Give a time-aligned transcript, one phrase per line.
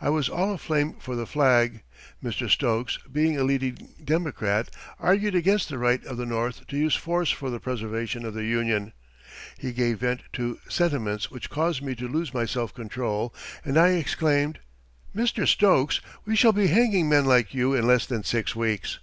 [0.00, 1.84] I was all aflame for the flag.
[2.20, 2.50] Mr.
[2.50, 7.30] Stokes, being a leading Democrat, argued against the right of the North to use force
[7.30, 8.92] for the preservation of the Union.
[9.56, 13.32] He gave vent to sentiments which caused me to lose my self control,
[13.64, 14.58] and I exclaimed:
[15.14, 15.46] "Mr.
[15.46, 18.98] Stokes, we shall be hanging men like you in less than six weeks."